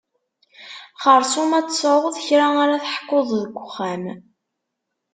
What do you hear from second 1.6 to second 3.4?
tesεuḍ kra ara teḥkuḍ